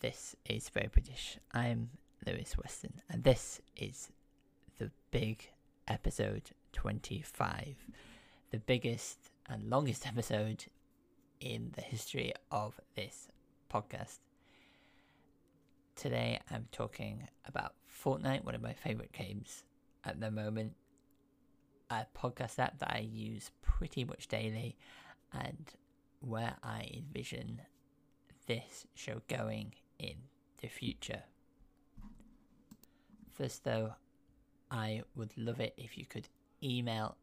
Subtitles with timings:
[0.00, 1.38] This is Very British.
[1.52, 1.90] I'm
[2.24, 4.12] Lewis Weston, and this is
[4.78, 5.50] the big
[5.88, 7.74] episode 25,
[8.52, 10.66] the biggest and longest episode
[11.40, 13.26] in the history of this
[13.74, 14.18] podcast.
[15.96, 19.64] Today I'm talking about Fortnite, one of my favourite games
[20.04, 20.74] at the moment,
[21.90, 24.76] a podcast app that I use pretty much daily,
[25.32, 25.72] and
[26.20, 27.62] where I envision
[28.46, 30.14] this show going in
[30.60, 31.22] the future.
[33.32, 33.94] First, though,
[34.70, 36.28] I would love it if you could
[36.62, 37.16] email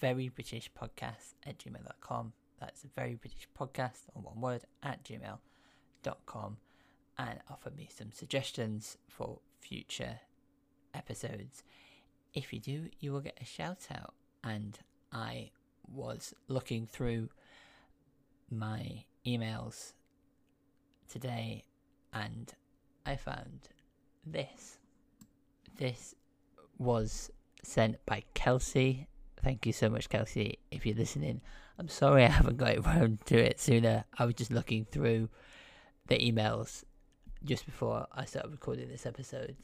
[0.00, 2.32] verybritishpodcast at gmail.com.
[2.60, 6.56] That's very British podcast on one word at gmail.com
[7.18, 10.20] and offer me some suggestions for future
[10.94, 11.62] episodes.
[12.34, 14.14] If you do, you will get a shout out.
[14.44, 14.78] And
[15.12, 15.50] I
[15.92, 17.30] was looking through
[18.50, 19.92] my emails
[21.08, 21.64] today
[22.12, 22.52] and
[23.06, 23.68] I found
[24.26, 24.78] this.
[25.76, 26.14] This
[26.78, 27.30] was
[27.62, 29.06] sent by Kelsey.
[29.42, 31.40] Thank you so much, Kelsey, if you're listening.
[31.78, 34.04] I'm sorry I haven't got around to it sooner.
[34.18, 35.28] I was just looking through
[36.08, 36.84] the emails
[37.44, 39.56] just before I started recording this episode.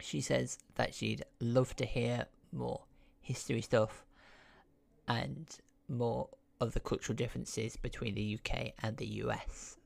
[0.00, 2.82] She says that she'd love to hear more
[3.20, 4.04] history stuff
[5.06, 5.48] and
[5.88, 6.28] more
[6.60, 9.76] of the cultural differences between the UK and the US,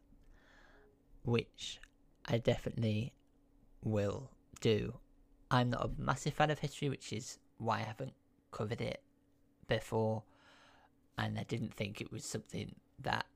[1.31, 1.81] which
[2.27, 3.13] I definitely
[3.83, 4.95] will do.
[5.51, 8.13] I'm not a massive fan of history, which is why I haven't
[8.53, 9.03] covered it
[9.69, 10.23] before,
[11.17, 13.27] and I didn't think it was something that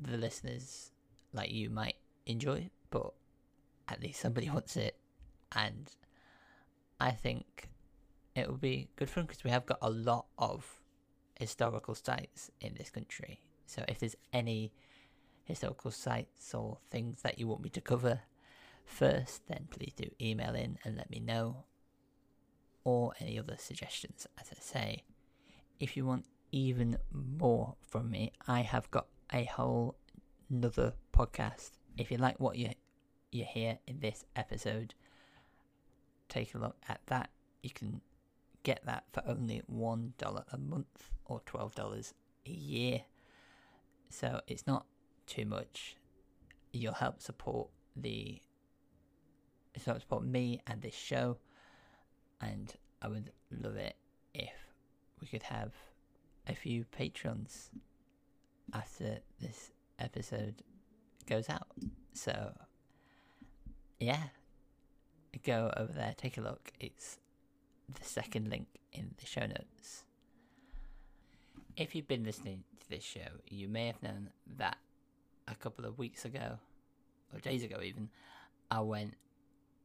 [0.00, 0.90] the listeners
[1.32, 3.12] like you might enjoy, but
[3.88, 4.96] at least somebody wants it,
[5.52, 5.90] and
[7.00, 7.68] I think
[8.34, 10.80] it will be good fun because we have got a lot of
[11.38, 13.40] historical sites in this country.
[13.66, 14.72] So if there's any
[15.44, 18.20] historical sites or things that you want me to cover
[18.84, 21.64] first, then please do email in and let me know.
[22.84, 25.04] Or any other suggestions, as I say.
[25.80, 29.96] If you want even more from me, I have got a whole
[30.50, 31.72] another podcast.
[31.96, 32.70] If you like what you
[33.32, 34.94] you hear in this episode,
[36.28, 37.30] take a look at that.
[37.62, 38.00] You can
[38.62, 42.14] get that for only one dollar a month or twelve dollars
[42.46, 43.02] a year.
[44.10, 44.86] So it's not
[45.26, 45.96] too much.
[46.72, 48.40] You'll help support the
[49.84, 51.36] help support me and this show
[52.40, 53.96] and I would love it
[54.32, 54.52] if
[55.20, 55.72] we could have
[56.46, 57.70] a few patrons
[58.72, 60.62] after this episode
[61.26, 61.68] goes out.
[62.12, 62.52] So,
[63.98, 64.22] yeah,
[65.44, 66.72] go over there, take a look.
[66.80, 67.18] It's
[67.92, 70.04] the second link in the show notes.
[71.76, 74.76] If you've been listening to this show, you may have known that
[75.48, 76.58] a couple of weeks ago,
[77.32, 78.08] or days ago even,
[78.70, 79.14] I went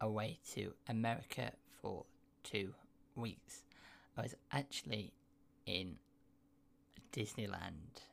[0.02, 2.06] away to America for
[2.44, 2.74] two
[3.16, 3.64] weeks.
[4.18, 5.14] I was actually
[5.66, 5.96] in
[7.14, 8.03] Disneyland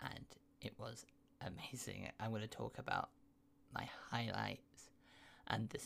[0.00, 0.24] and
[0.60, 1.06] it was
[1.40, 2.08] amazing.
[2.20, 3.10] I'm going to talk about
[3.74, 4.90] my highlights
[5.48, 5.80] and the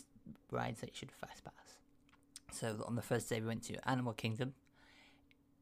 [0.51, 1.53] rides that you should fast pass.
[2.51, 4.53] So on the first day we went to Animal Kingdom.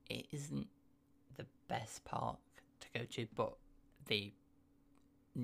[0.10, 0.68] It isn't
[1.38, 2.40] the best park
[2.82, 3.54] to go to, but
[4.08, 4.34] the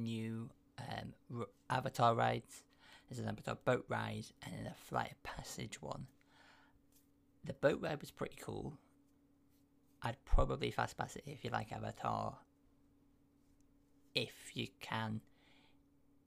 [0.04, 2.64] new um, Avatar rides.
[3.10, 6.08] There's an Avatar boat ride and then a flight of passage one.
[7.44, 8.78] The boat ride was pretty cool.
[10.02, 12.38] I'd probably fast pass it if you like Avatar.
[14.14, 15.22] If you can.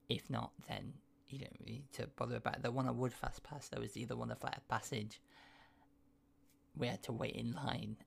[0.07, 0.93] If not, then
[1.29, 2.63] you don't really need to bother about it.
[2.63, 5.21] The one I would fast pass though is the other one, the flight of passage.
[6.77, 7.97] We had to wait in line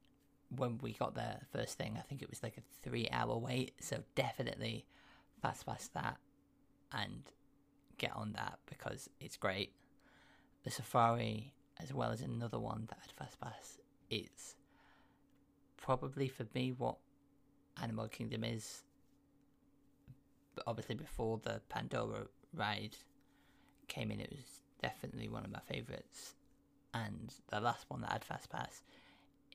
[0.56, 1.96] when we got there first thing.
[1.98, 4.86] I think it was like a three hour wait, so definitely
[5.42, 6.16] fast pass that
[6.92, 7.22] and
[7.98, 9.72] get on that because it's great.
[10.64, 14.54] The safari, as well as another one that I'd fast pass, it's
[15.76, 16.96] probably for me what
[17.82, 18.82] Animal Kingdom is.
[20.54, 22.96] But obviously, before the Pandora ride
[23.88, 26.34] came in, it was definitely one of my favourites.
[26.94, 28.82] And the last one that I'd fast pass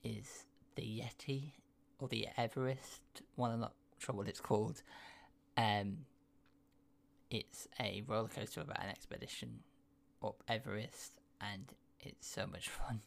[0.04, 1.52] is the Yeti
[1.98, 3.52] or the Everest one.
[3.52, 4.82] I'm not sure what it's called.
[5.58, 6.06] Um,
[7.30, 9.58] it's a roller coaster about an expedition
[10.24, 11.64] up Everest, and
[12.00, 13.00] it's so much fun.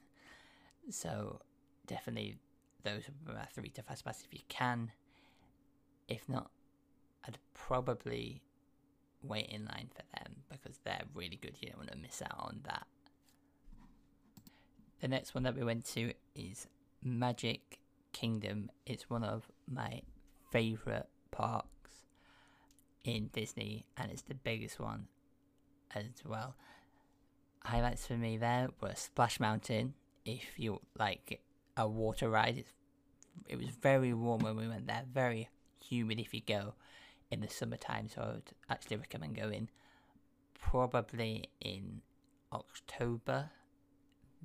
[0.90, 1.40] So
[1.88, 2.38] definitely,
[2.84, 4.92] those are my three to fast pass if you can.
[6.10, 6.52] If not,
[7.26, 8.42] I'd probably
[9.24, 11.56] wait in line for them because they're really good.
[11.62, 12.86] You don't want to miss out on that.
[15.00, 16.68] The next one that we went to is
[17.02, 17.80] Magic
[18.12, 18.70] Kingdom.
[18.86, 20.02] It's one of my
[20.52, 21.71] favourite parks.
[23.04, 25.08] In Disney, and it's the biggest one
[25.96, 26.56] as well.
[27.64, 29.94] Highlights for me there were Splash Mountain.
[30.26, 31.42] If you like
[31.78, 32.74] a water ride, it's,
[33.48, 35.50] it was very warm when we went there, very
[35.84, 36.74] humid if you go
[37.30, 39.70] in the summertime, so I would actually recommend going
[40.60, 42.02] probably in
[42.52, 43.50] October,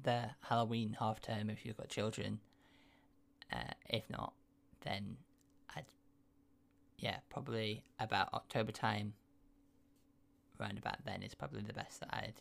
[0.02, 2.40] the Halloween half term if you've got children.
[3.52, 4.32] Uh, if not,
[4.82, 5.16] then
[7.06, 9.14] yeah probably about October time.
[10.60, 12.40] Around about then is probably the best that I'd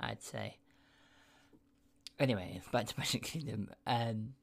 [0.00, 0.56] I'd say.
[2.18, 4.34] Anyway, back to Magic Kingdom, um,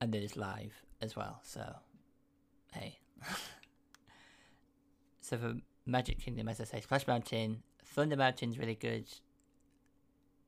[0.00, 0.72] and it is live
[1.02, 1.40] as well.
[1.42, 1.74] So,
[2.72, 2.98] hey.
[5.20, 5.54] so for
[5.84, 9.06] Magic Kingdom, as I say, Splash Mountain, Thunder Mountain's really good.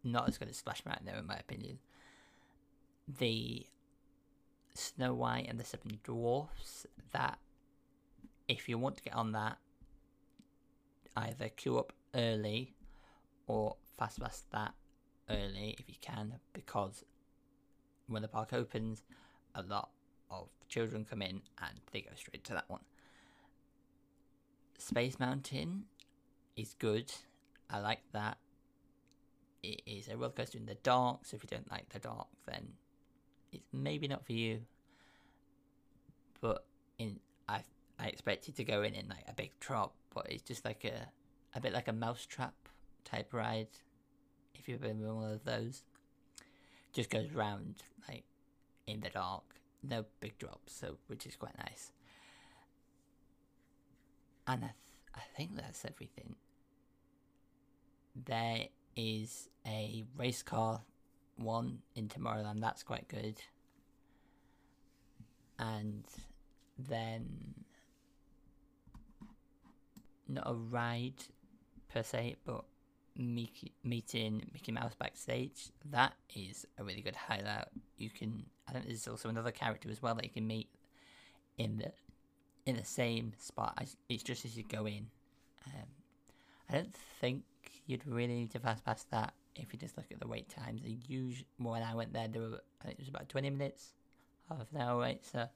[0.02, 1.81] Not as good as Splash Mountain, though, in my opinion.
[3.19, 3.67] The
[4.75, 7.38] Snow White and the Seven Dwarfs, that
[8.49, 9.59] if you want to get on that,
[11.17, 12.75] either queue up early
[13.47, 14.75] or fast pass that
[15.31, 17.05] early if you can, because
[18.09, 19.03] when the park opens,
[19.55, 19.91] a lot
[20.31, 22.83] of children come in and they go straight to that one.
[24.79, 25.85] Space Mountain
[26.57, 27.13] is good.
[27.71, 28.39] I like that.
[29.63, 32.29] It is a roller coaster in the dark, so if you don't like the dark,
[32.47, 32.69] then
[33.53, 34.61] it's maybe not for you.
[36.41, 36.65] But
[36.99, 37.63] in I
[37.99, 41.09] I expected to go in in like a big drop, but it's just like a
[41.57, 42.55] a bit like a mousetrap
[43.05, 43.69] type ride.
[44.55, 45.83] If you've been one of those,
[46.93, 48.25] just goes round like
[48.87, 49.45] in the dark,
[49.83, 51.93] no big drops, so which is quite nice.
[54.47, 54.75] And I, th-
[55.15, 56.37] I think that's everything.
[58.15, 58.67] There
[58.97, 60.83] is a race car
[61.37, 63.41] one in Tomorrowland, that's quite good.
[65.59, 66.05] And
[66.79, 67.65] then
[70.28, 71.25] not a ride
[71.93, 72.64] per se, but
[73.17, 75.70] Mickey, meeting Mickey Mouse backstage.
[75.90, 77.67] That is a really good highlight.
[77.96, 80.69] You can, I think there's also another character as well that you can meet
[81.58, 81.93] in the
[82.67, 83.81] in the same spot.
[84.08, 85.06] It's just as you go in.
[85.67, 85.87] Um,
[86.69, 87.44] I don't think
[87.87, 90.82] you'd really need to fast pass that if you just look at the wait times.
[90.82, 93.94] The usual when I went there, there were I think it was about twenty minutes,
[94.49, 95.25] half an hour wait.
[95.25, 95.46] So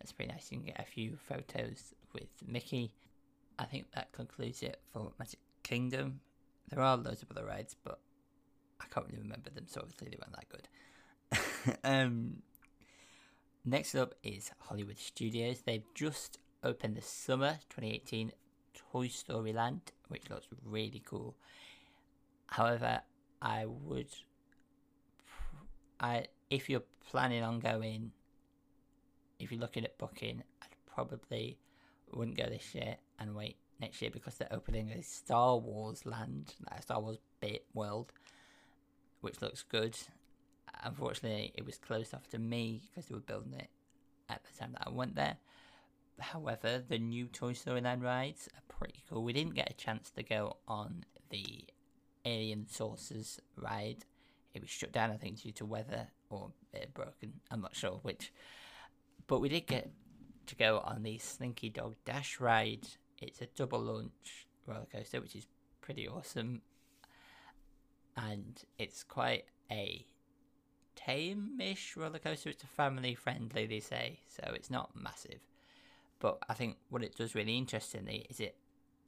[0.00, 0.50] that's pretty nice.
[0.50, 2.92] You can get a few photos with Mickey.
[3.58, 6.20] I think that concludes it for Magic Kingdom.
[6.70, 7.98] There are loads of other rides, but
[8.80, 11.78] I can't really remember them, so obviously they weren't that good.
[11.84, 12.42] um,
[13.64, 15.62] next up is Hollywood Studios.
[15.64, 18.32] They've just opened the summer 2018
[18.92, 21.34] Toy Story Land, which looks really cool.
[22.46, 23.00] However,
[23.42, 24.08] I would,
[26.00, 28.12] I if you're planning on going,
[29.38, 31.58] if you're looking at booking, I'd probably
[32.12, 36.54] wouldn't go this year and wait next year because they're opening a Star Wars land,
[36.70, 38.12] a Star Wars bit world,
[39.20, 39.96] which looks good.
[40.82, 43.70] Unfortunately, it was closed off to me because they were building it
[44.28, 45.36] at the time that I went there.
[46.20, 49.22] However, the new Toy Story Land rides are pretty cool.
[49.22, 51.64] We didn't get a chance to go on the
[52.24, 54.04] Alien Saucers ride.
[54.54, 57.34] It was shut down, I think, due to weather or it broken.
[57.50, 58.32] I'm not sure which.
[59.26, 59.90] But we did get
[60.46, 62.86] to go on the Slinky Dog Dash ride.
[63.20, 65.46] It's a double launch roller coaster, which is
[65.80, 66.62] pretty awesome.
[68.16, 70.04] And it's quite a
[70.96, 72.50] tame-ish roller coaster.
[72.50, 75.40] It's a family friendly, they say, so it's not massive.
[76.20, 78.56] But I think what it does really interestingly is it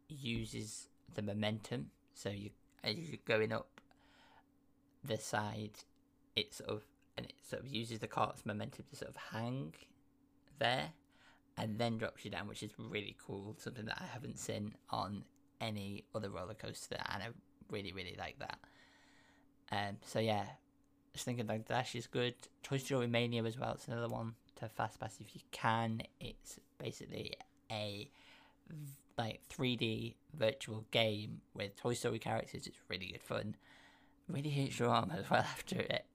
[0.08, 1.90] uses the momentum.
[2.14, 2.50] So you
[2.82, 3.80] as you're going up
[5.04, 5.84] the side,
[6.36, 6.82] it sort of
[7.16, 9.74] and it sort of uses the cart's momentum to sort of hang
[10.58, 10.90] there
[11.60, 13.54] and then drops you down, which is really cool.
[13.58, 15.24] Something that I haven't seen on
[15.60, 17.26] any other roller coaster, and I
[17.70, 18.58] really, really like that.
[19.70, 20.46] Um, so yeah,
[21.12, 22.34] just thinking like Dash is good.
[22.62, 23.72] Toy Story Mania as well.
[23.74, 26.02] It's another one to fast pass if you can.
[26.18, 27.34] It's basically
[27.70, 28.10] a
[29.18, 32.66] like 3D virtual game with Toy Story characters.
[32.66, 33.56] It's really good fun.
[34.28, 36.06] Really hits your arm as well after it.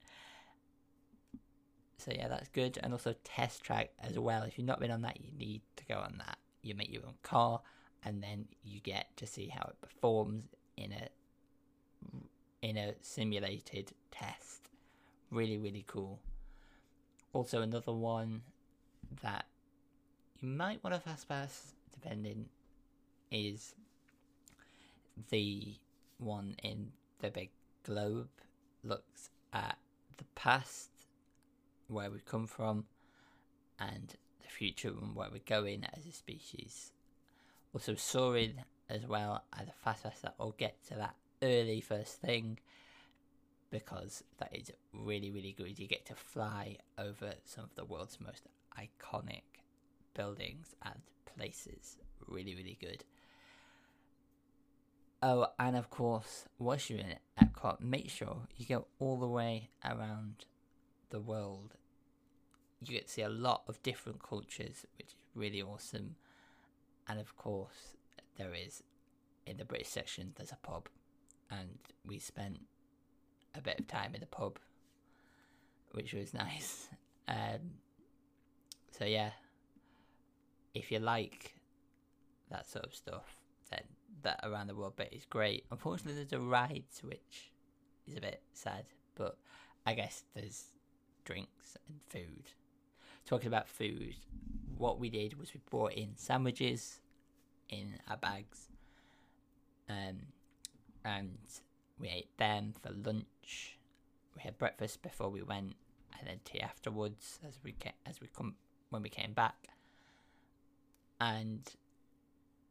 [1.98, 2.78] So yeah, that's good.
[2.84, 4.44] And also Test Track as well.
[4.44, 6.38] If you've not been on that, you need to go on that.
[6.62, 7.62] You make your own car,
[8.04, 10.46] and then you get to see how it performs
[10.78, 11.10] in a
[12.62, 14.70] in a simulated test.
[15.32, 16.20] Really, really cool.
[17.34, 18.42] Also, another one
[19.22, 19.46] that
[20.40, 22.46] you might want to fast pass, depending,
[23.32, 23.76] is
[25.30, 25.76] the
[26.18, 27.50] one in the big
[27.84, 28.30] globe.
[28.84, 29.78] Looks at
[30.18, 30.90] the past,
[31.88, 32.86] where we've come from,
[33.80, 36.92] and the future and where we're going as a species.
[37.74, 42.22] Also, soaring as well at a fast pass that will get to that early first
[42.22, 42.60] thing
[43.70, 45.78] because that is really, really good.
[45.78, 49.42] You get to fly over some of the world's most iconic
[50.14, 51.02] buildings and
[51.36, 51.98] places.
[52.28, 53.04] Really, really good.
[55.22, 59.70] Oh, and of course, once you're in Epcot, make sure you go all the way
[59.84, 60.46] around
[61.10, 61.76] the world.
[62.82, 66.16] You get to see a lot of different cultures, which is really awesome.
[67.08, 67.96] And of course,
[68.38, 68.84] there is
[69.46, 70.90] in the British section, there's a pub,
[71.50, 72.60] and we spent
[73.54, 74.60] a bit of time in the pub,
[75.92, 76.90] which was nice.
[77.28, 77.80] Um,
[78.92, 79.32] so yeah,
[80.74, 81.56] if you like
[82.50, 83.38] that sort of stuff,
[83.70, 83.84] then
[84.24, 85.66] that around the world bit is great.
[85.72, 87.52] Unfortunately, there's a ride which
[88.08, 88.86] is a bit sad,
[89.16, 89.38] but
[89.86, 90.66] I guess there's
[91.26, 92.52] drinks and food.
[93.26, 94.16] Talking about food,
[94.78, 97.00] what we did was we brought in sandwiches
[97.70, 98.70] in our bags,
[99.90, 100.28] um,
[101.04, 101.38] and
[102.00, 103.78] we ate them for lunch.
[104.36, 105.76] We had breakfast before we went,
[106.18, 108.56] and then tea afterwards as we ca- as we come
[108.90, 109.70] when we came back.
[111.20, 111.62] And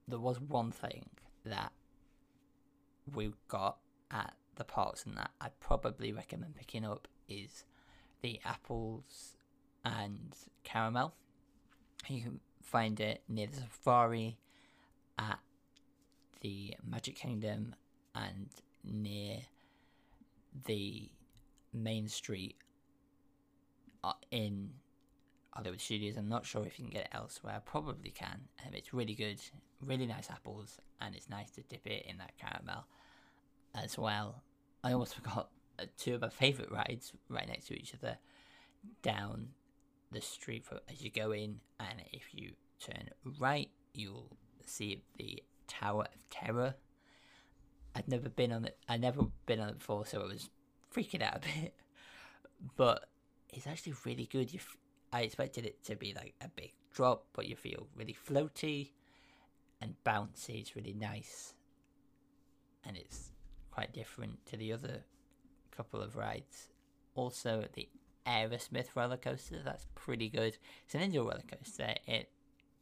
[0.07, 1.09] there was one thing
[1.45, 1.73] that
[3.13, 3.79] we got
[4.11, 7.65] at the parks and that I'd probably recommend picking up is
[8.25, 9.35] the apples
[9.85, 11.15] and caramel.
[12.09, 14.39] You can find it near the safari
[15.19, 15.39] at
[16.41, 17.75] the Magic Kingdom
[18.15, 18.49] and
[18.83, 19.41] near
[20.65, 21.11] the
[21.75, 22.57] main street
[24.03, 24.71] uh, in
[25.51, 26.17] Hollywood Studios.
[26.17, 27.61] I'm not sure if you can get it elsewhere.
[27.67, 28.41] Probably can.
[28.67, 29.39] Um, it's really good,
[29.85, 32.87] really nice apples, and it's nice to dip it in that caramel
[33.75, 34.43] as well.
[34.83, 38.17] I almost forgot Uh, two of my favourite rides right next to each other
[39.03, 39.49] down
[40.13, 44.31] the street for, as you go in, and if you turn right, you'll
[44.67, 46.75] see the Tower of Terror.
[47.95, 48.77] I'd never been on it.
[48.89, 50.51] I'd never been on it before, so I was
[50.95, 51.75] freaking out a bit.
[52.77, 53.09] But
[53.53, 54.53] it's actually really good.
[54.53, 54.77] You, f-
[55.13, 58.91] I expected it to be like a big drop, but you feel really floaty
[59.81, 60.61] and bouncy.
[60.61, 61.55] It's really nice,
[62.85, 63.31] and it's
[63.71, 65.03] quite different to the other
[65.77, 66.69] couple of rides.
[67.15, 67.89] Also, the
[68.27, 69.61] Aerosmith roller coaster.
[69.65, 70.57] That's pretty good.
[70.85, 71.95] It's an indoor roller coaster.
[72.07, 72.31] It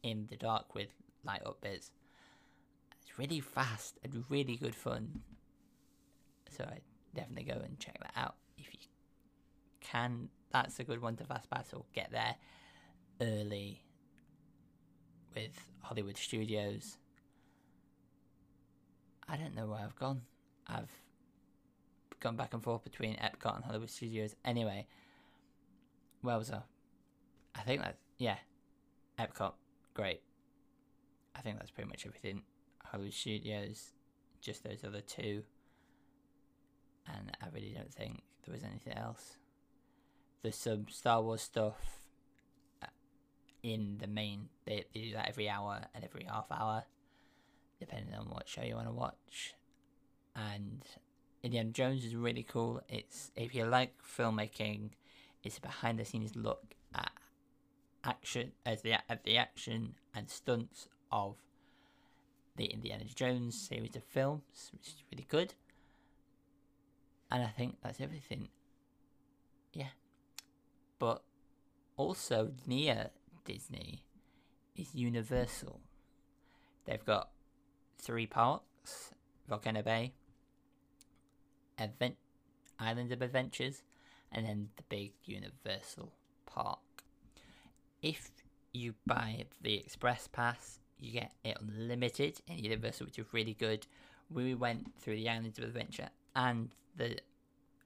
[0.01, 0.89] in the dark with
[1.23, 1.91] light up bits.
[3.01, 5.21] It's really fast and really good fun.
[6.49, 6.79] So I
[7.15, 8.79] definitely go and check that out if you
[9.81, 10.29] can.
[10.51, 12.35] That's a good one to fast pass or get there
[13.21, 13.81] early
[15.35, 16.97] with Hollywood Studios.
[19.27, 20.21] I don't know where I've gone.
[20.67, 20.91] I've
[22.23, 24.35] gone back and forth between Epcot and Hollywood Studios.
[24.45, 24.87] Anyway,
[26.21, 26.61] where was I?
[27.53, 28.37] I think that yeah,
[29.19, 29.53] Epcot,
[29.93, 30.21] great.
[31.35, 32.41] I think that's pretty much everything.
[32.83, 33.91] Hollywood Studios,
[34.41, 35.43] just those other two,
[37.07, 39.37] and I really don't think there was anything else.
[40.41, 41.99] There's some Star Wars stuff
[42.81, 42.87] uh,
[43.61, 44.49] in the main.
[44.65, 46.83] They, they do that every hour and every half hour,
[47.79, 49.55] depending on what show you want to watch.
[50.35, 50.83] And
[51.43, 52.81] Indiana Jones is really cool.
[52.87, 54.91] It's if you like filmmaking,
[55.43, 57.11] it's a behind the scenes look at
[58.03, 61.35] action as the at the action and stunts of
[62.55, 65.53] the Indiana Jones series of films, which is really good.
[67.29, 68.47] And I think that's everything.
[69.73, 69.93] Yeah.
[70.99, 71.23] But
[71.97, 73.09] also near
[73.43, 74.05] Disney
[74.75, 75.81] is Universal.
[76.85, 77.29] They've got
[77.97, 79.13] three parks
[79.47, 80.13] Volcano Bay,
[81.77, 82.15] Advent
[82.79, 83.83] Island of Adventures,
[84.31, 86.11] and then the big Universal
[86.45, 86.79] Park.
[88.01, 88.31] If
[88.71, 93.87] you buy the Express Pass, you get it unlimited in Universal, which is really good.
[94.29, 97.19] We went through the Islands of Adventure and the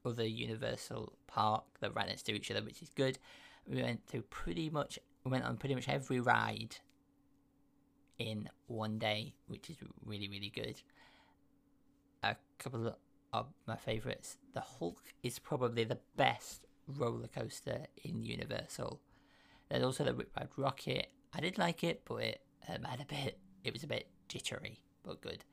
[0.06, 3.20] other Universal Park that ran next to each other, which is good.
[3.68, 6.78] We went through pretty much, we went on pretty much every ride
[8.18, 10.82] in one day, which is really, really good.
[12.24, 12.96] A couple of
[13.66, 14.38] my favourites.
[14.54, 19.02] The Hulk is probably the best roller coaster in Universal.
[19.70, 21.06] There's also the Rip Ride Rockit.
[21.34, 23.40] I did like it, but it um, had a bit.
[23.64, 25.44] It was a bit jittery, but good.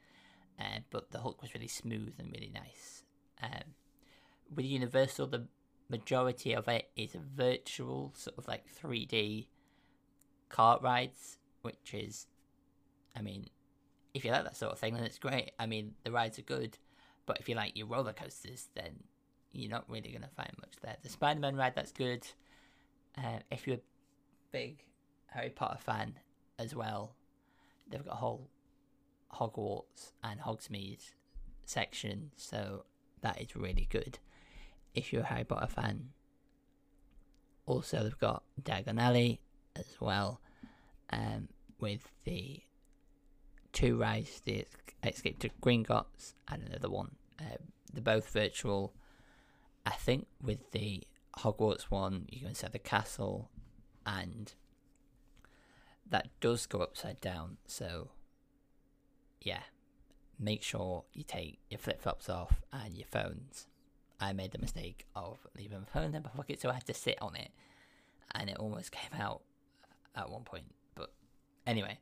[0.59, 3.03] Uh, but the Hulk was really smooth and really nice.
[3.43, 3.75] Um,
[4.55, 5.47] with Universal, the
[5.89, 9.49] majority of it is virtual, sort of like 3D
[10.49, 12.27] cart rides, which is,
[13.17, 13.49] I mean,
[14.15, 15.51] if you like that sort of thing, then it's great.
[15.59, 16.79] I mean, the rides are good,
[17.27, 19.05] but if you like your roller coasters, then
[19.53, 20.97] you're not really going to find much there.
[21.03, 22.27] The Spider Man ride, that's good.
[23.17, 23.81] Uh, if you're a
[24.53, 24.85] big
[25.27, 26.19] Harry Potter fan
[26.59, 27.15] as well,
[27.89, 28.49] they've got a whole
[29.33, 31.13] Hogwarts and Hogsmeade
[31.65, 32.85] section, so
[33.23, 34.19] that is really good
[34.95, 36.11] if you're a Harry Potter fan.
[37.67, 39.41] Also, they've got Diagon Alley
[39.77, 40.41] as well,
[41.11, 41.49] um,
[41.81, 42.61] with the
[43.75, 44.65] two rides, the
[45.03, 47.17] Escape to Gringotts and another one.
[47.39, 48.95] Um, they're both virtual.
[49.85, 51.03] I think with the
[51.41, 53.51] Hogwarts one, you can set the castle,
[54.07, 54.55] and
[56.09, 57.59] that does go upside down.
[57.67, 58.09] So,
[59.43, 59.65] yeah,
[60.39, 63.67] make sure you take your flip flops off and your phones.
[64.21, 66.95] I made the mistake of leaving my phone in my pocket, so I had to
[66.95, 67.51] sit on it,
[68.35, 69.43] and it almost came out
[70.15, 70.73] at one point.
[70.95, 71.13] But
[71.67, 71.99] anyway,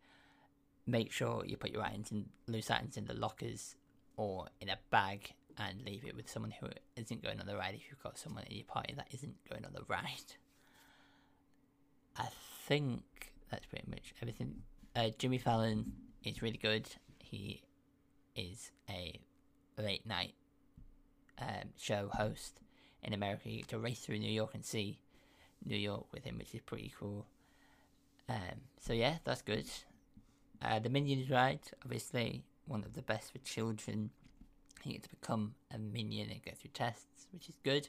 [0.87, 3.77] make sure you put your items in loose items in the lockers
[4.17, 7.75] or in a bag and leave it with someone who isn't going on the ride
[7.75, 10.35] if you've got someone in your party that isn't going on the ride.
[12.17, 12.29] I
[12.67, 14.55] think that's pretty much everything.
[14.95, 15.93] Uh, Jimmy Fallon
[16.25, 16.89] is really good.
[17.19, 17.63] He
[18.35, 19.19] is a
[19.79, 20.35] late night
[21.39, 22.61] um, show host
[23.03, 23.51] in America.
[23.51, 24.99] You get to race through New York and see
[25.65, 27.27] New York with him, which is pretty cool.
[28.29, 29.67] Um, so yeah, that's good.
[30.65, 34.11] Uh, the Minions ride, obviously one of the best for children.
[34.85, 37.89] You get to become a minion and go through tests, which is good.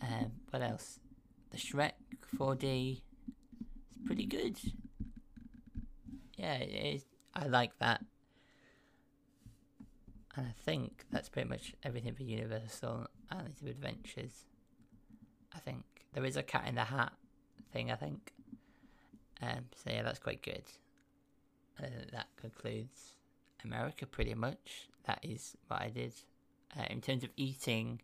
[0.00, 0.98] Um, what else?
[1.50, 1.92] The Shrek
[2.36, 3.02] 4D
[3.90, 4.58] is pretty good.
[6.36, 7.04] Yeah, it is.
[7.34, 8.04] I like that.
[10.36, 14.44] And I think that's pretty much everything for Universal Islands of Adventures.
[15.54, 17.12] I think there is a Cat in the Hat
[17.72, 17.90] thing.
[17.90, 18.32] I think.
[19.40, 20.64] Um, so yeah, that's quite good.
[21.82, 23.16] Uh, that concludes
[23.64, 24.88] America pretty much.
[25.06, 26.14] That is what I did.
[26.76, 28.00] Uh, in terms of eating,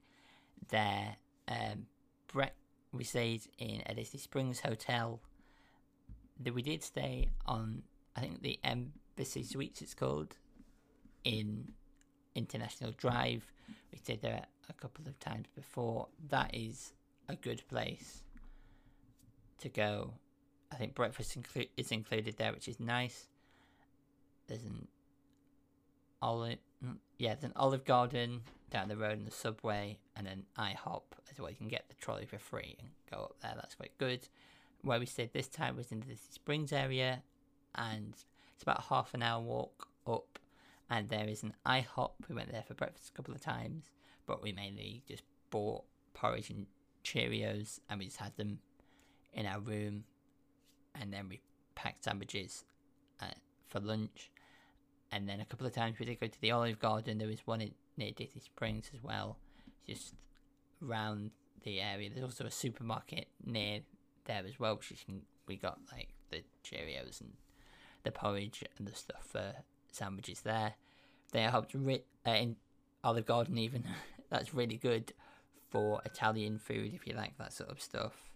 [0.68, 1.16] there,
[1.48, 1.86] um,
[2.92, 5.20] we stayed in a Disney Springs hotel.
[6.42, 7.82] We did stay on,
[8.16, 10.36] I think the Embassy Suites it's called,
[11.24, 11.72] in
[12.34, 13.52] International Drive.
[13.90, 16.08] We stayed there a couple of times before.
[16.28, 16.92] That is
[17.28, 18.22] a good place
[19.60, 20.14] to go.
[20.70, 23.28] I think breakfast inclu- is included there, which is nice.
[24.52, 24.86] There's an
[26.20, 30.44] olive, mm, yeah, there's an Olive Garden down the road in the subway, and an
[30.58, 31.48] IHOP as well.
[31.48, 33.54] You can get the trolley for free and go up there.
[33.54, 34.28] That's quite good.
[34.82, 37.22] Where we stayed this time was in the Springs area,
[37.76, 38.12] and
[38.52, 40.38] it's about half an hour walk up.
[40.90, 42.10] And there is an IHOP.
[42.28, 43.90] We went there for breakfast a couple of times,
[44.26, 46.66] but we mainly just bought porridge and
[47.04, 48.58] Cheerios, and we just had them
[49.32, 50.04] in our room,
[50.94, 51.40] and then we
[51.74, 52.66] packed sandwiches
[53.22, 53.28] uh,
[53.66, 54.28] for lunch.
[55.12, 57.18] And then a couple of times we did go to the Olive Garden.
[57.18, 59.36] There was one in, near Disney Springs as well,
[59.86, 60.14] just
[60.82, 61.30] around
[61.64, 62.08] the area.
[62.10, 63.80] There's also a supermarket near
[64.24, 67.32] there as well, which can, we got like the Cheerios and
[68.04, 69.52] the porridge and the stuff for
[69.92, 70.74] sandwiches there.
[71.32, 72.56] They helped ri- uh, in
[73.04, 73.84] Olive Garden even.
[74.30, 75.12] That's really good
[75.70, 78.30] for Italian food if you like that sort of stuff.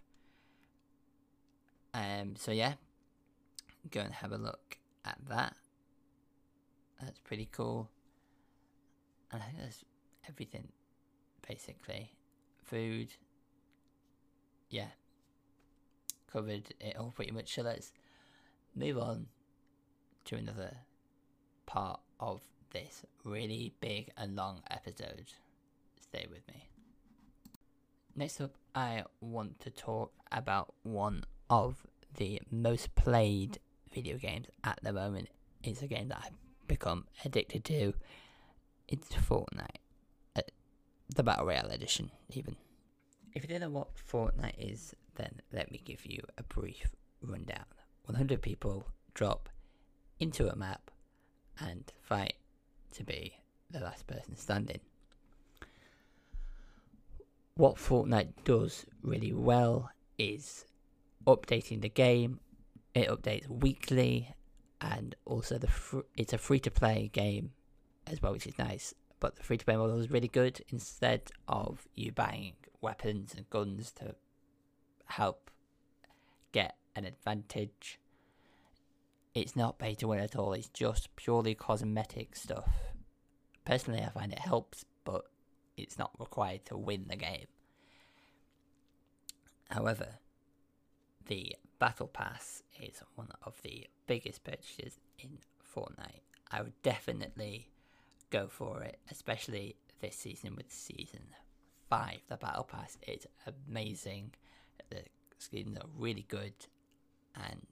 [1.93, 2.73] Um, so yeah,
[3.89, 5.55] go and have a look at that.
[7.01, 7.89] That's pretty cool.
[9.31, 9.83] And I think that's
[10.27, 10.69] everything,
[11.47, 12.11] basically.
[12.63, 13.09] Food,
[14.69, 14.89] yeah,
[16.31, 17.53] covered it all pretty much.
[17.53, 17.93] So let's
[18.75, 19.27] move on
[20.25, 20.77] to another
[21.65, 25.31] part of this really big and long episode.
[26.01, 26.67] Stay with me.
[28.15, 33.59] Next up, I want to talk about one of the most played
[33.93, 35.29] video games at the moment.
[35.63, 37.93] It's a game that I've become addicted to.
[38.87, 39.81] It's Fortnite.
[40.35, 40.41] Uh,
[41.15, 42.55] the Battle Royale edition, even.
[43.33, 46.89] If you don't know what Fortnite is, then let me give you a brief
[47.21, 47.65] rundown.
[48.05, 49.49] 100 people drop
[50.19, 50.91] into a map
[51.59, 52.35] and fight
[52.93, 53.37] to be
[53.69, 54.79] the last person standing.
[57.55, 60.65] What Fortnite does really well is
[61.25, 62.39] updating the game.
[62.93, 64.33] It updates weekly,
[64.81, 67.51] and also the fr- it's a free to play game
[68.05, 68.93] as well, which is nice.
[69.19, 70.61] But the free to play model is really good.
[70.69, 74.15] Instead of you buying weapons and guns to
[75.05, 75.49] help
[76.51, 77.99] get an advantage,
[79.33, 80.53] it's not pay to win at all.
[80.53, 82.69] It's just purely cosmetic stuff.
[83.65, 85.25] Personally, I find it helps, but
[85.75, 87.47] it's not required to win the game.
[89.69, 90.19] However,
[91.25, 95.37] the Battle Pass is one of the biggest purchases in
[95.75, 96.21] Fortnite.
[96.49, 97.69] I would definitely
[98.29, 101.35] go for it, especially this season with Season
[101.89, 102.17] 5.
[102.29, 103.27] The Battle Pass is
[103.69, 104.31] amazing.
[104.89, 105.03] The
[105.37, 106.53] skins are really good,
[107.35, 107.67] and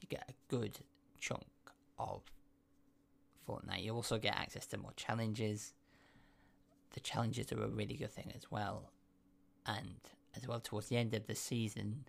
[0.00, 0.78] you get a good
[1.18, 1.46] chunk
[1.98, 2.22] of
[3.48, 3.82] Fortnite.
[3.82, 5.74] You also get access to more challenges.
[6.92, 8.92] The challenges are a really good thing as well.
[9.66, 9.96] And
[10.36, 12.04] as well, towards the end of the season,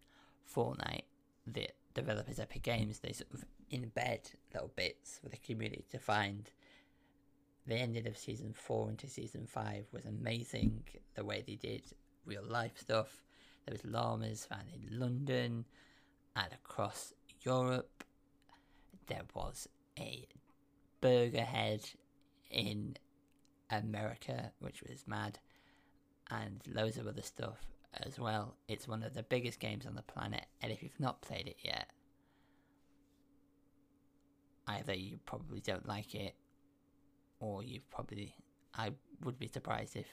[0.53, 1.03] Fortnite,
[1.45, 6.49] the developers Epic Games, they sort of embed little bits for the community to find.
[7.65, 10.83] The ending of season four into season five was amazing.
[11.15, 11.83] The way they did
[12.25, 13.23] real life stuff.
[13.65, 15.65] There was llamas found in London
[16.35, 18.03] and across Europe.
[19.07, 20.27] There was a
[20.99, 21.81] burger head
[22.49, 22.97] in
[23.69, 25.39] America, which was mad,
[26.29, 28.55] and loads of other stuff as well.
[28.67, 31.57] It's one of the biggest games on the planet, and if you've not played it
[31.63, 31.89] yet,
[34.67, 36.35] either you probably don't like it,
[37.39, 38.35] or you've probably.
[38.75, 38.91] I
[39.23, 40.07] would be surprised if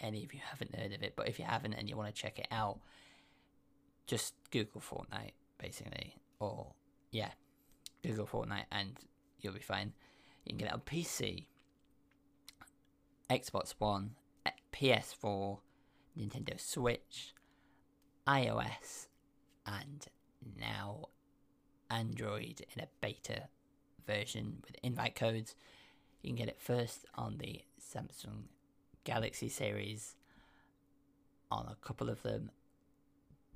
[0.00, 2.20] any of you haven't heard of it, but if you haven't and you want to
[2.20, 2.80] check it out,
[4.06, 6.72] just Google Fortnite, basically, or
[7.10, 7.30] yeah,
[8.02, 8.98] Google Fortnite, and
[9.40, 9.92] you'll be fine.
[10.44, 11.46] You can get it on PC,
[13.30, 14.12] Xbox One,
[14.72, 15.58] PS4,
[16.18, 17.34] Nintendo Switch,
[18.26, 19.06] iOS,
[19.66, 20.06] and
[20.58, 21.08] now
[21.90, 23.48] Android in a beta
[24.06, 25.54] version with invite codes.
[26.22, 28.44] You can get it first on the Samsung
[29.04, 30.16] Galaxy series,
[31.50, 32.50] on a couple of them,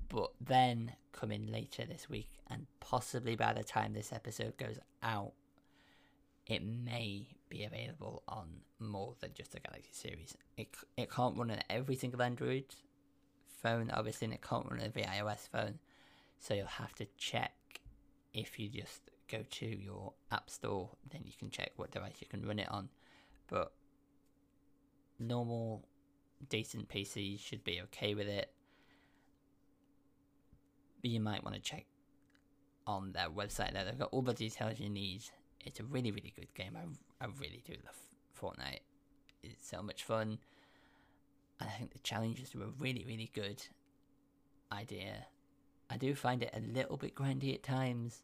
[0.09, 5.33] but then coming later this week, and possibly by the time this episode goes out,
[6.47, 8.47] it may be available on
[8.79, 10.37] more than just the Galaxy series.
[10.57, 12.65] It, it can't run on every single Android
[13.63, 15.79] phone, obviously, and it can't run on every iOS phone.
[16.39, 17.53] So you'll have to check
[18.33, 22.27] if you just go to your App Store, then you can check what device you
[22.29, 22.91] can run it on.
[23.49, 23.73] But
[25.19, 25.85] normal,
[26.49, 28.53] decent PCs should be okay with it.
[31.01, 31.87] But you might want to check
[32.87, 33.85] on their website there.
[33.85, 35.23] They've got all the details you need
[35.67, 36.77] it's a really really good game.
[36.77, 37.99] I I really do love
[38.41, 38.81] Fortnite.
[39.43, 40.39] It's so much fun.
[41.61, 43.63] and I think the challenges were a really really good
[44.73, 45.27] idea.
[45.91, 48.23] I do find it a little bit grindy at times,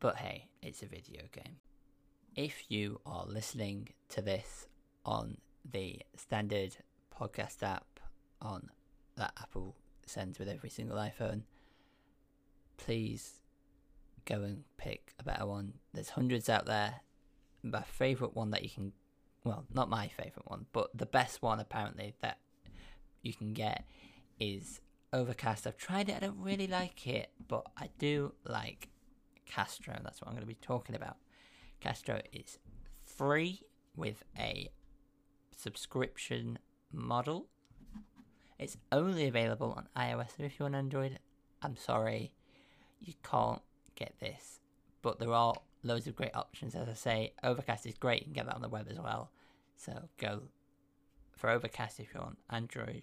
[0.00, 1.56] but hey, it's a video game.
[2.34, 4.66] If you are listening to this
[5.04, 5.38] on
[5.70, 6.76] the standard
[7.16, 8.00] podcast app
[8.40, 8.70] on
[9.16, 9.74] that Apple
[10.06, 11.42] sends with every single iPhone,
[12.76, 13.42] please
[14.28, 15.72] go and pick a better one.
[15.94, 17.00] There's hundreds out there.
[17.62, 18.92] My favourite one that you can,
[19.44, 22.38] well, not my favourite one, but the best one apparently that
[23.22, 23.84] you can get
[24.38, 24.80] is
[25.12, 25.66] Overcast.
[25.66, 28.90] I've tried it, I don't really like it, but I do like
[29.46, 29.98] Castro.
[30.04, 31.16] That's what I'm going to be talking about.
[31.80, 32.58] Castro is
[33.02, 33.62] free
[33.96, 34.70] with a
[35.56, 36.58] subscription
[36.92, 37.46] model.
[38.58, 41.18] It's only available on iOS, so if you're on Android,
[41.62, 42.32] I'm sorry,
[43.00, 43.62] you can't
[43.98, 44.60] get this.
[45.02, 46.74] But there are loads of great options.
[46.74, 48.20] As I say, Overcast is great.
[48.20, 49.30] You can get that on the web as well.
[49.76, 50.42] So go
[51.36, 53.02] for Overcast if you're on Android.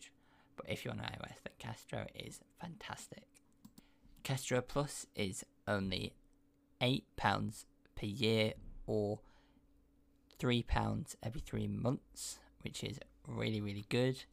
[0.55, 3.25] But if you're on iOS, then Castro is fantastic.
[4.23, 6.13] Castro Plus is only
[6.81, 7.01] £8
[7.95, 8.53] per year
[8.87, 9.19] or
[10.39, 14.23] £3 every three months, which is really, really good.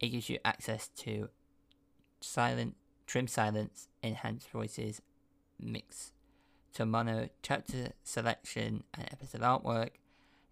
[0.00, 1.28] It gives you access to
[2.20, 2.76] silent,
[3.06, 5.00] trim silence, enhanced voices,
[5.60, 6.12] mix
[6.74, 9.90] to mono chapter selection and episode artwork,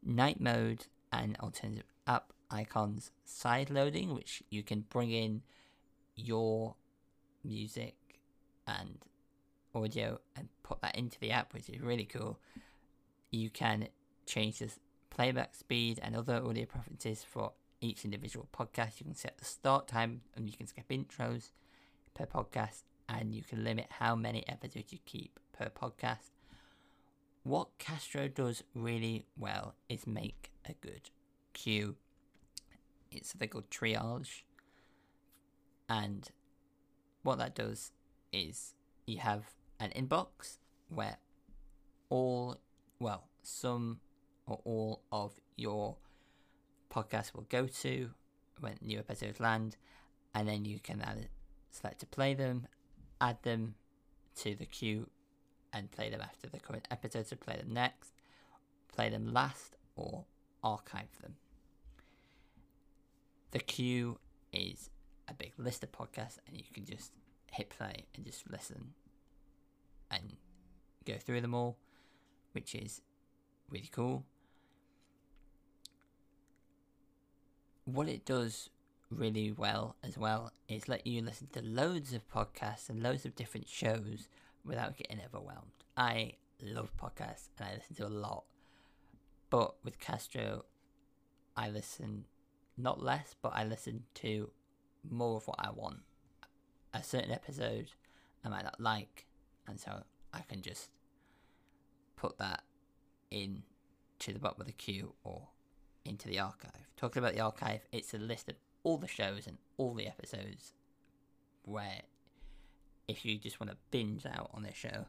[0.04, 5.42] night mode, and alternative app icons side loading, which you can bring in
[6.14, 6.74] your
[7.44, 7.94] music
[8.66, 8.98] and
[9.74, 12.38] audio and put that into the app, which is really cool.
[13.30, 13.88] You can
[14.26, 14.70] change the
[15.10, 18.98] playback speed and other audio preferences for each individual podcast.
[18.98, 21.50] You can set the start time and you can skip intros
[22.14, 26.30] per podcast and you can limit how many episodes you keep per podcast.
[27.42, 31.10] What Castro does really well is make a good
[31.52, 31.96] queue.
[33.10, 34.42] It's something called triage.
[35.88, 36.28] And
[37.22, 37.92] what that does
[38.32, 38.74] is
[39.06, 39.44] you have
[39.78, 41.18] an inbox where
[42.08, 42.56] all,
[42.98, 44.00] well, some
[44.46, 45.96] or all of your
[46.90, 48.10] podcasts will go to
[48.60, 49.76] when new episodes land,
[50.34, 51.04] and then you can
[51.70, 52.66] select to play them
[53.20, 53.74] add them
[54.36, 55.08] to the queue
[55.72, 58.12] and play them after the current episode, so play them next,
[58.94, 60.24] play them last, or
[60.62, 61.36] archive them.
[63.50, 64.18] The queue
[64.52, 64.90] is
[65.28, 67.12] a big list of podcasts, and you can just
[67.50, 68.92] hit play and just listen
[70.10, 70.36] and
[71.04, 71.76] go through them all,
[72.52, 73.00] which is
[73.70, 74.24] really cool.
[77.84, 78.70] What it does
[79.10, 83.34] really well as well is let you listen to loads of podcasts and loads of
[83.34, 84.28] different shows
[84.64, 85.70] without getting overwhelmed.
[85.96, 88.44] I love podcasts and I listen to a lot.
[89.50, 90.64] But with Castro,
[91.56, 92.24] I listen
[92.76, 94.50] not less, but I listen to
[95.08, 96.00] more of what I want.
[96.92, 97.92] A certain episode
[98.44, 99.26] I might not like,
[99.66, 100.90] and so I can just
[102.16, 102.62] put that
[103.30, 103.62] in
[104.20, 105.48] to the bottom of the queue or
[106.04, 106.88] into the archive.
[106.96, 110.72] Talking about the archive, it's a list of all the shows and all the episodes
[111.64, 112.02] where
[113.08, 115.06] if you just want to binge out on a show,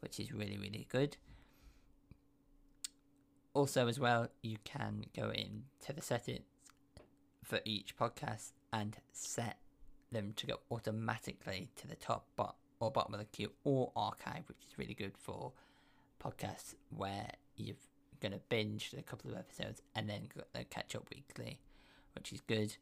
[0.00, 1.16] which is really, really good.
[3.54, 6.44] Also, as well, you can go into the settings
[7.42, 9.56] for each podcast and set
[10.12, 12.26] them to go automatically to the top
[12.80, 15.52] or bottom of the queue or archive, which is really good for
[16.22, 17.76] podcasts where you're
[18.20, 21.60] going to binge a couple of episodes and then uh, catch up weekly,
[22.14, 22.76] which is good.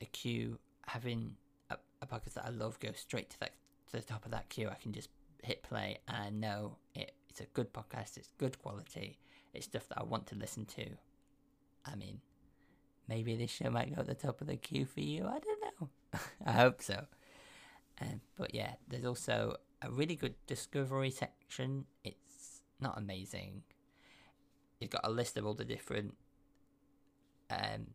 [0.00, 1.36] The queue, having
[1.70, 3.52] a, a podcast that I love, go straight to that
[3.90, 4.68] to the top of that queue.
[4.68, 5.08] I can just
[5.42, 8.16] hit play and I know it, it's a good podcast.
[8.16, 9.18] It's good quality.
[9.52, 10.86] It's stuff that I want to listen to.
[11.86, 12.20] I mean,
[13.08, 15.26] maybe this show might go at the top of the queue for you.
[15.26, 15.88] I don't know.
[16.46, 17.06] I hope so.
[18.00, 21.86] Um, but yeah, there's also a really good discovery section.
[22.04, 23.62] It's not amazing.
[24.78, 26.14] You've got a list of all the different
[27.50, 27.88] um,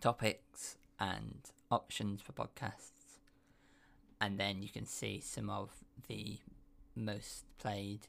[0.00, 3.18] topics and options for podcasts,
[4.20, 5.70] and then you can see some of
[6.06, 6.38] the
[6.94, 8.06] most played,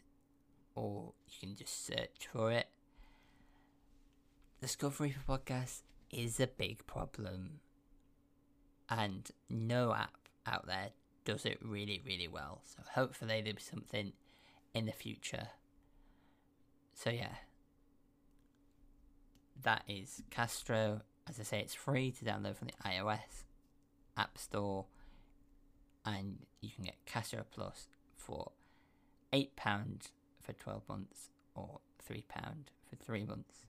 [0.75, 2.67] or you can just search for it.
[4.59, 7.61] Discovery for podcasts is a big problem,
[8.89, 10.89] and no app out there
[11.23, 12.61] does it really, really well.
[12.65, 14.11] So hopefully there'll be something
[14.73, 15.47] in the future.
[16.93, 17.35] So yeah,
[19.63, 21.01] that is Castro.
[21.29, 23.43] As I say, it's free to download from the iOS
[24.17, 24.85] App Store,
[26.05, 28.51] and you can get Castro Plus for
[29.31, 30.07] eight pound
[30.41, 33.65] for twelve months or three pound for three months.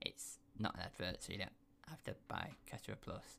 [0.00, 1.52] It's not an advert, so you don't
[1.88, 3.38] have to buy Castro Plus.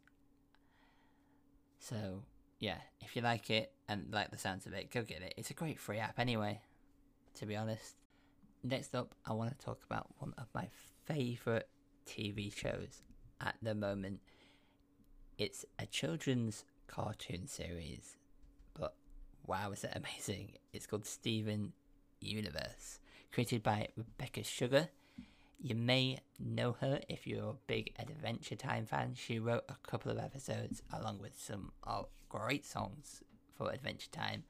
[1.79, 2.23] So
[2.59, 5.33] yeah, if you like it and like the sounds of it, go get it.
[5.37, 6.61] It's a great free app anyway,
[7.35, 7.95] to be honest.
[8.63, 10.67] Next up, I want to talk about one of my
[11.05, 11.67] favourite
[12.07, 13.01] TV shows
[13.41, 14.21] at the moment.
[15.37, 18.15] It's a children's cartoon series,
[18.73, 18.95] but
[19.45, 20.53] wow, is it amazing!
[20.73, 21.73] It's called Steven
[22.21, 22.99] Universe,
[23.31, 24.89] created by Rebecca Sugar
[25.65, 29.13] you may know her if you're a big Adventure Time fan.
[29.15, 31.71] She wrote a couple of episodes along with some
[32.29, 33.23] great songs
[33.57, 34.43] for Adventure Time.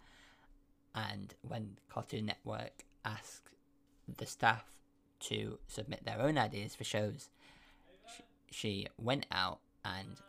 [0.93, 3.49] And when Cartoon Network asked
[4.17, 4.65] the staff
[5.21, 7.29] to submit their own ideas for shows,
[8.55, 10.21] she, went out and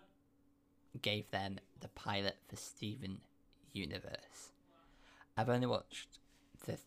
[1.00, 3.20] gave them the pilot for Steven
[3.72, 4.52] Universe.
[5.36, 6.18] I've only watched
[6.66, 6.78] the,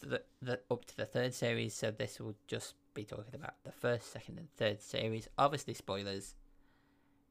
[0.00, 3.72] the, the up to the third series, so this will just be talking about the
[3.72, 5.26] first, second, and third series.
[5.38, 6.34] Obviously, spoilers.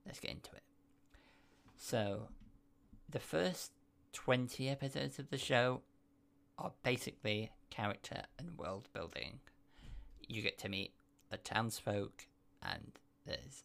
[0.06, 0.64] Let's get into it.
[1.78, 2.30] So,
[3.10, 3.72] the first
[4.14, 5.82] 20 episodes of the show
[6.58, 9.40] are basically character and world building.
[10.28, 10.94] You get to meet
[11.30, 12.26] the townsfolk,
[12.62, 12.94] and
[13.26, 13.64] there's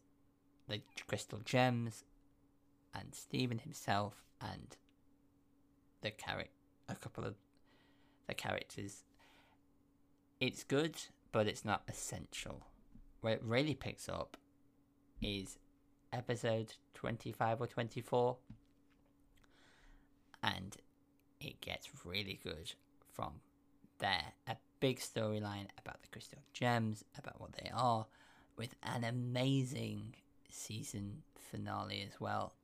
[0.69, 2.05] the crystal gems,
[2.95, 4.77] and Steven himself, and
[6.03, 6.51] the character,
[6.89, 7.35] a couple of
[8.27, 9.05] the characters.
[10.41, 10.97] It's good
[11.33, 12.67] but it's not essential.
[13.21, 14.37] Where it really picks up
[15.21, 15.59] is
[16.13, 18.37] episode 25 or 24,
[20.43, 20.77] and
[21.41, 22.73] it gets really good
[23.13, 23.35] from
[23.99, 24.33] there.
[24.47, 28.07] A big storyline about the crystal gems, about what they are,
[28.59, 30.15] with an amazing
[30.51, 32.55] season finale as well.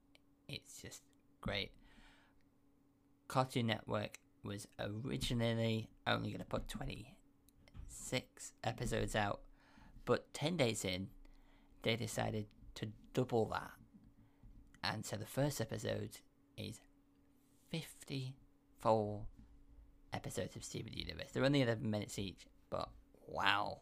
[0.49, 1.03] It's just
[1.41, 1.71] great.
[3.29, 9.41] Cartoon Network was originally only going to put 26 episodes out,
[10.05, 11.09] but 10 days in,
[11.83, 13.71] they decided to double that.
[14.83, 16.19] And so the first episode
[16.59, 16.81] is
[17.71, 19.23] 54
[20.13, 21.31] episodes of Steven Universe.
[21.33, 22.91] They're only 11 minutes each, but
[23.27, 23.81] wow,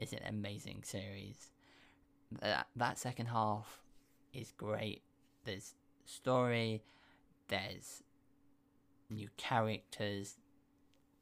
[0.00, 1.50] it's an amazing series.
[2.40, 3.80] That, that second half
[4.32, 5.02] is great.
[5.44, 6.82] There's story,
[7.48, 8.02] there's
[9.08, 10.36] new characters,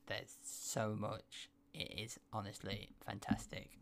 [0.06, 3.78] there's so much it is honestly fantastic.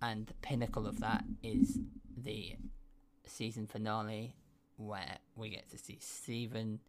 [0.00, 1.78] And the pinnacle of that is
[2.16, 2.56] the
[3.24, 4.36] season finale
[4.76, 6.80] where we get to see Steven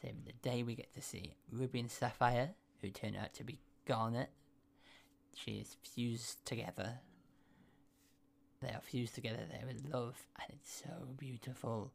[0.00, 0.62] saving the day.
[0.62, 2.50] We get to see Ruby and Sapphire,
[2.80, 4.30] who turn out to be Garnet.
[5.34, 7.00] She is fused together.
[8.60, 11.92] They are fused together there in love, and it's so beautiful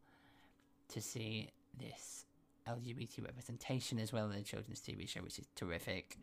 [0.89, 2.25] to see this
[2.67, 6.17] LGBT representation as well in the children's TV show, which is terrific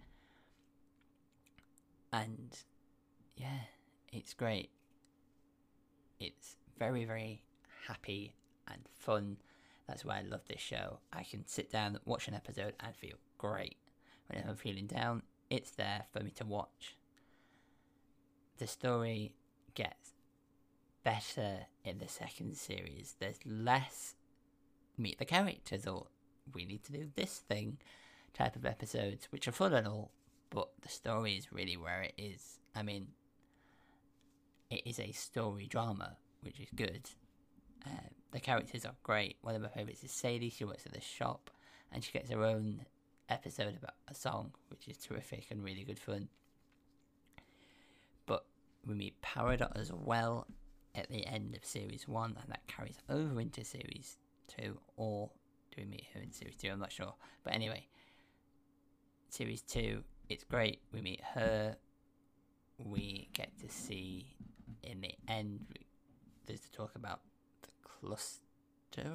[2.12, 2.56] and
[3.36, 3.60] yeah,
[4.12, 4.70] it's great.
[6.18, 7.42] It's very, very
[7.86, 8.34] happy
[8.68, 9.36] and fun.
[9.86, 10.98] That's why I love this show.
[11.12, 13.76] I can sit down, watch an episode, and feel great.
[14.28, 16.96] Whenever I'm feeling down, it's there for me to watch.
[18.60, 19.32] The story
[19.74, 20.10] gets
[21.02, 23.14] better in the second series.
[23.18, 24.16] There's less
[24.98, 26.08] meet the characters or
[26.52, 27.78] we need to do this thing
[28.34, 30.10] type of episodes, which are fun and all,
[30.50, 32.58] but the story is really where it is.
[32.76, 33.06] I mean,
[34.68, 37.08] it is a story drama, which is good.
[37.86, 39.38] Uh, the characters are great.
[39.40, 40.50] One of my favourites is Sadie.
[40.50, 41.50] She works at the shop
[41.90, 42.84] and she gets her own
[43.30, 46.28] episode about a song, which is terrific and really good fun.
[48.86, 50.46] We meet Peridot as well
[50.94, 55.30] at the end of series one, and that carries over into series two, or
[55.70, 56.68] do we meet her in series two?
[56.68, 57.14] I'm not sure.
[57.44, 57.86] But anyway,
[59.28, 60.80] series two, it's great.
[60.92, 61.76] We meet her.
[62.78, 64.34] We get to see
[64.82, 65.60] in the end.
[66.46, 67.20] There's the talk about
[67.62, 68.40] the cluster,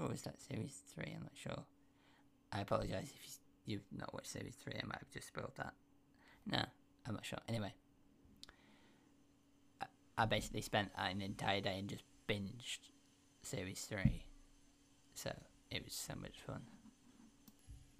[0.02, 1.12] or is that series three?
[1.16, 1.66] I'm not sure.
[2.54, 4.76] I apologize if you've not watched series three.
[4.82, 5.74] I might have just spoiled that.
[6.46, 6.64] No,
[7.06, 7.40] I'm not sure.
[7.50, 7.74] Anyway,
[10.18, 12.80] I, basically spent an entire day and just binged
[13.42, 14.26] series three,
[15.14, 15.32] so
[15.72, 16.62] it was so much fun.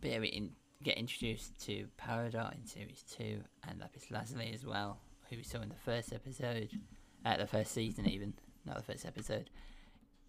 [0.02, 0.52] But yeah, we in,
[0.84, 5.00] get introduced to Peridot in series two and Lapis Lazuli as well,
[5.30, 6.70] who we saw in the first episode,
[7.26, 8.34] uh, the first season even,
[8.66, 9.50] not the first episode.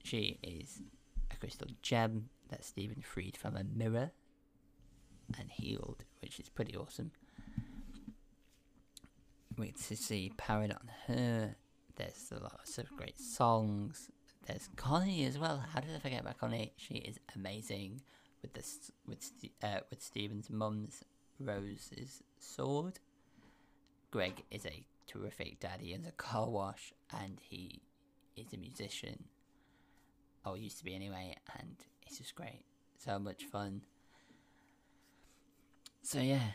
[0.03, 0.83] She is
[1.31, 4.13] a crystal gem that Steven freed from a mirror
[5.39, 7.11] and healed, which is pretty awesome.
[9.59, 11.57] We get to see Peridot on her.
[11.97, 14.11] There's a lot of great songs.
[14.47, 15.65] There's Connie as well.
[15.73, 16.73] How did I forget about Connie?
[16.77, 18.03] She is amazing
[18.43, 19.31] with this with
[19.63, 21.03] uh, with Steven's mum's
[21.41, 23.01] Rose's sword.
[24.11, 27.83] Greg is a terrific daddy in the car wash, and he
[28.37, 29.25] is a musician.
[30.45, 32.65] Oh, used to be anyway, and it's just great.
[32.99, 33.83] So much fun.
[36.03, 36.53] So yeah.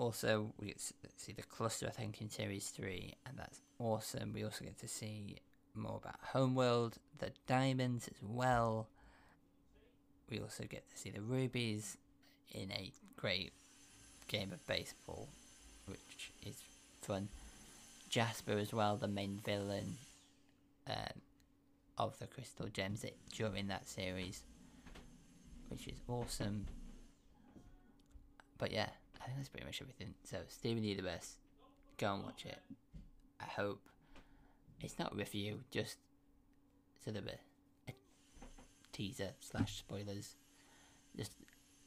[0.00, 4.32] Also, we get to see the cluster, I think, in series three, and that's awesome.
[4.32, 5.36] We also get to see
[5.74, 8.88] more about Homeworld, the diamonds as well.
[10.30, 11.98] We also get to see the rubies
[12.50, 13.52] in a great
[14.26, 15.28] game of baseball,
[15.84, 16.56] which is
[17.02, 17.28] fun.
[18.08, 19.98] Jasper as well, the main villain
[20.86, 21.20] um,
[21.98, 24.44] of the Crystal Gems it, during that series,
[25.68, 26.64] which is awesome.
[28.56, 28.88] But yeah,
[29.20, 30.14] I think that's pretty much everything.
[30.24, 31.36] So Steven Universe,
[31.98, 32.58] go and watch it.
[33.40, 33.80] I hope
[34.80, 35.98] it's not a review, just
[37.02, 37.38] sort of a,
[37.88, 37.92] a
[38.92, 40.36] teaser slash spoilers,
[41.16, 41.32] just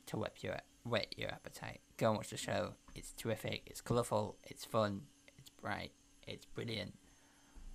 [0.08, 1.82] to whet your whet your appetite.
[1.98, 2.74] Go and watch the show.
[2.96, 3.64] It's terrific.
[3.66, 4.38] It's colourful.
[4.44, 5.02] It's fun.
[5.38, 5.92] It's bright.
[6.28, 6.94] It's brilliant.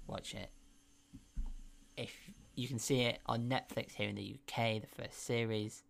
[0.06, 0.50] Watch it.
[1.96, 2.14] If
[2.54, 5.82] you can see it on Netflix here in the UK, the first series,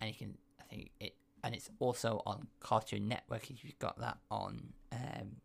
[0.00, 3.98] and you can, I think it, and it's also on Cartoon Network if you've got
[3.98, 5.36] that on um,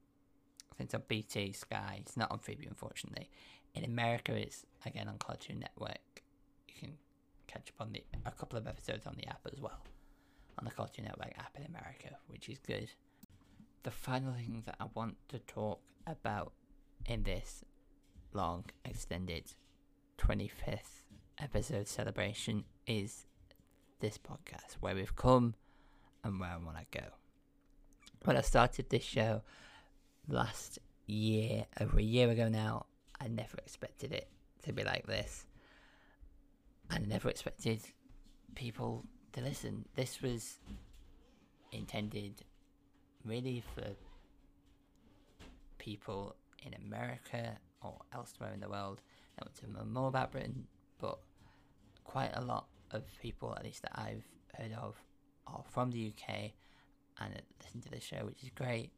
[0.80, 1.98] it's on BT, Sky.
[2.02, 3.30] It's not on Freeview, unfortunately.
[3.74, 6.24] In America, it's again on Cartoon Network.
[6.68, 6.94] You can
[7.48, 9.84] catch up on the a couple of episodes on the app as well,
[10.58, 12.90] on the Cartoon Network app in America, which is good.
[13.84, 16.54] The final thing that I want to talk about
[17.06, 17.64] in this
[18.34, 19.54] long, extended
[20.18, 21.04] 25th
[21.40, 23.26] episode celebration is
[24.00, 25.56] this podcast, where we've come
[26.28, 27.06] and where I want to go.
[28.26, 29.42] When I started this show,
[30.28, 32.86] last year, over a year ago now,
[33.20, 34.28] I never expected it
[34.64, 35.46] to be like this.
[36.90, 37.82] I never expected
[38.56, 39.86] people to listen.
[39.96, 40.58] This was
[41.72, 42.44] intended
[43.26, 43.96] really for
[45.78, 46.36] people
[46.66, 49.02] in America or elsewhere in the world
[49.38, 50.66] that want to know more about Britain,
[51.00, 51.20] but
[52.04, 54.24] quite a lot of people, at least that I've
[54.58, 54.96] heard of,
[55.48, 56.52] are from the UK
[57.20, 58.92] and listen to the show, which is great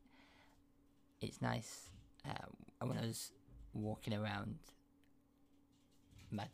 [1.22, 1.90] it's nice
[2.26, 3.32] uh, when I was
[3.74, 4.56] walking around
[6.32, 6.46] my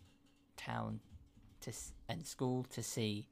[0.58, 1.00] town
[1.62, 1.72] to
[2.10, 3.28] and school to see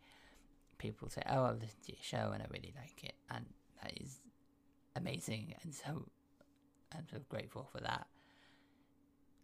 [0.78, 3.46] people say, "Oh, I've listened to your show and I really like it," and
[3.82, 4.20] that is
[4.96, 6.06] amazing, and so
[6.94, 8.08] I'm so grateful for that.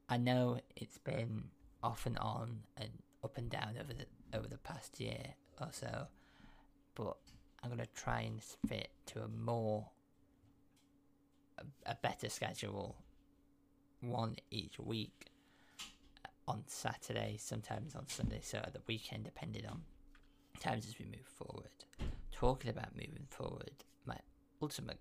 [0.07, 1.45] I know it's been
[1.83, 2.89] off and on and
[3.23, 6.07] up and down over the over the past year or so,
[6.99, 7.17] but
[7.63, 9.87] I'm gonna try and fit to a more
[11.57, 12.97] a, a better schedule,
[14.01, 15.27] one each week
[16.25, 19.81] uh, on Saturday, sometimes on Sunday, so at the weekend, depending on
[20.59, 21.69] times as we move forward.
[22.31, 24.17] Talking about moving forward, my
[24.61, 24.97] ultimate